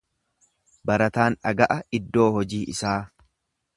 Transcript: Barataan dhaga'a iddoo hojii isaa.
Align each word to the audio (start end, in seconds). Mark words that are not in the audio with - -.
Barataan 0.91 1.37
dhaga'a 1.49 1.77
iddoo 1.99 2.29
hojii 2.39 2.63
isaa. 2.75 2.99